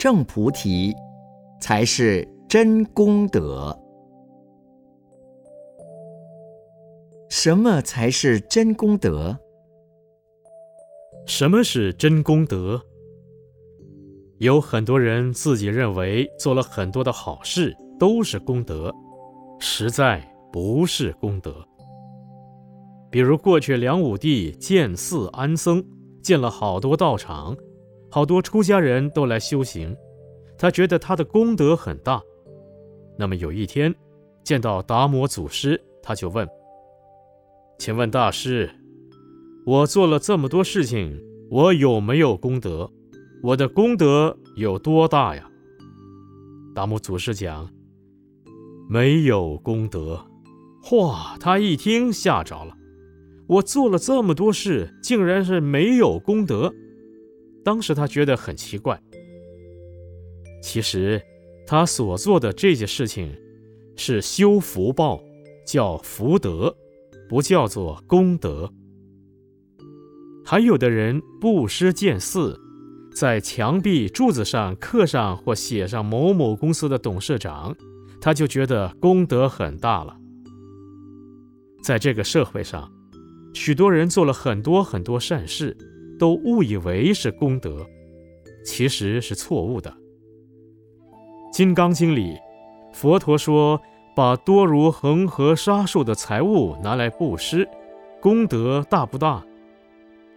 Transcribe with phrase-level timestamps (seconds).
[0.00, 0.94] 正菩提，
[1.60, 3.78] 才是真功德。
[7.28, 9.38] 什么才是真功德？
[11.26, 12.80] 什么是真功德？
[14.38, 18.90] 有很多人自己认为做了很多的好事都是功德，
[19.58, 21.54] 实在不是功德。
[23.10, 25.84] 比如过去梁武帝建寺安僧，
[26.22, 27.54] 建了好多道场，
[28.10, 29.96] 好多出家人都来修行，
[30.58, 32.20] 他觉得他的功德很大。
[33.16, 33.94] 那么有一天，
[34.42, 36.48] 见到达摩祖师，他就问。
[37.78, 38.68] 请问大师，
[39.64, 42.90] 我做了这么多事情，我有没有功德？
[43.42, 45.48] 我的功德有多大呀？
[46.74, 47.70] 达摩祖师讲，
[48.88, 50.26] 没有功德。
[50.92, 52.76] 哇，他一听吓着了。
[53.46, 56.72] 我做了这么多事，竟然是没有功德。
[57.64, 59.00] 当时他觉得很奇怪。
[60.62, 61.20] 其实，
[61.66, 63.34] 他所做的这些事情，
[63.96, 65.22] 是修福报，
[65.66, 66.76] 叫福德。
[67.28, 68.72] 不叫做功德。
[70.44, 72.60] 还有的人布施建寺，
[73.14, 77.76] 在墙壁柱子上刻上或写上某某公司的董事长，
[78.20, 80.16] 他就觉得功德很大了。
[81.84, 82.92] 在这个社会上，
[83.54, 85.76] 许多人做了很多很多善事，
[86.20, 87.84] 都误以为是功德，
[88.64, 89.90] 其实是错误的。
[91.52, 92.38] 《金刚经》里，
[92.92, 93.80] 佛陀说。
[94.12, 97.66] 把多如恒河沙数的财物拿来布施，
[98.20, 99.42] 功德大不大？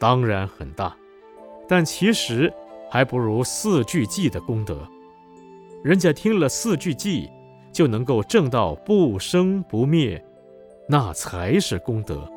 [0.00, 0.96] 当然很大，
[1.68, 2.52] 但其实
[2.90, 4.88] 还不如四句偈的功德。
[5.84, 7.30] 人家听了四句偈，
[7.70, 10.20] 就能够证到不生不灭，
[10.88, 12.28] 那才是功德。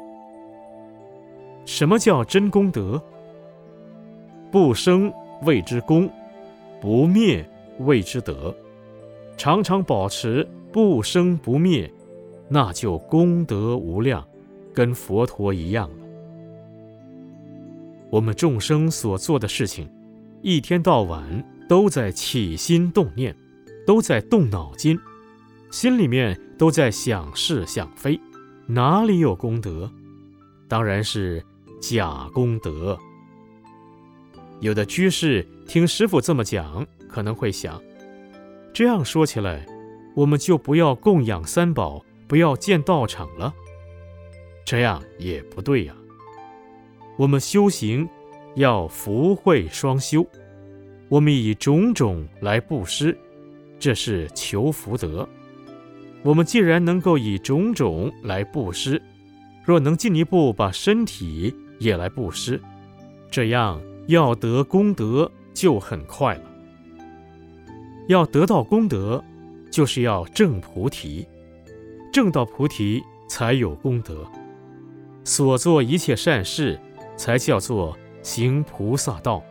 [1.66, 3.02] 什么叫真功德？
[4.52, 5.11] 不生
[5.44, 6.09] 谓之功，
[6.80, 7.44] 不灭
[7.80, 8.55] 谓之德。
[9.38, 10.47] 常常保持。
[10.73, 11.91] 不生不灭，
[12.47, 14.26] 那就功德无量，
[14.73, 15.95] 跟佛陀一样了。
[18.09, 19.89] 我们众生所做的事情，
[20.42, 23.36] 一天到晚都在起心动念，
[23.86, 24.97] 都在动脑筋，
[25.71, 28.17] 心里面都在想是想非，
[28.65, 29.92] 哪里有功德？
[30.70, 31.43] 当然是
[31.81, 32.97] 假功德。
[34.61, 37.82] 有的居士听师傅这么讲，可能会想，
[38.72, 39.66] 这样说起来。
[40.14, 43.52] 我们就不要供养三宝，不要建道场了，
[44.64, 45.95] 这样也不对呀。
[47.17, 48.08] 我们修行
[48.55, 50.27] 要福慧双修，
[51.10, 53.17] 我们以种种来布施，
[53.80, 55.27] 这是求福德。
[56.21, 59.02] 我们既然能够以种种来布施，
[59.66, 62.61] 若能进一步把身体也来布施，
[63.32, 66.44] 这样要得功德就很快了。
[68.08, 69.22] 要得到功德。
[69.72, 71.26] 就是要证菩提，
[72.11, 74.27] 证到菩提才有功德，
[75.23, 76.77] 所做一切善事
[77.16, 79.42] 才叫做行菩萨道。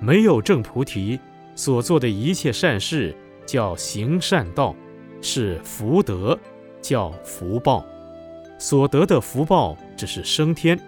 [0.00, 1.18] 没有证菩提，
[1.54, 3.16] 所做的一切善事
[3.46, 4.76] 叫行善道，
[5.22, 6.38] 是福德，
[6.82, 7.86] 叫福报。
[8.58, 10.78] 所得的福报只是升天，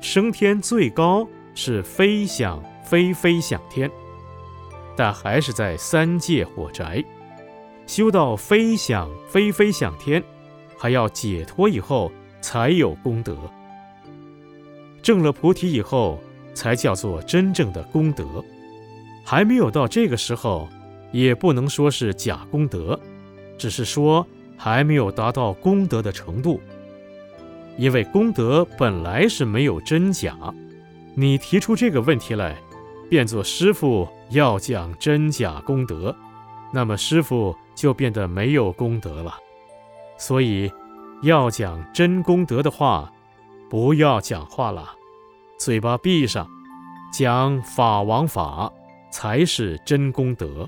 [0.00, 3.90] 升天最高是飞向，飞飞向天，
[4.96, 7.04] 但还是在三界火宅。
[7.86, 10.22] 修到飞向，飞飞向天，
[10.78, 12.10] 还要解脱以后
[12.40, 13.36] 才有功德。
[15.02, 16.20] 证了菩提以后，
[16.54, 18.24] 才叫做真正的功德。
[19.24, 20.68] 还没有到这个时候，
[21.10, 22.98] 也不能说是假功德，
[23.58, 24.26] 只是说
[24.56, 26.60] 还没有达到功德的程度。
[27.76, 30.36] 因为功德本来是没有真假，
[31.14, 32.56] 你提出这个问题来，
[33.10, 36.14] 变作师傅要讲真假功德。
[36.72, 39.34] 那么师傅就变得没有功德了，
[40.16, 40.72] 所以
[41.22, 43.12] 要讲真功德的话，
[43.68, 44.88] 不要讲话了，
[45.58, 46.48] 嘴巴闭上，
[47.12, 48.72] 讲法王法
[49.10, 50.66] 才是真功德。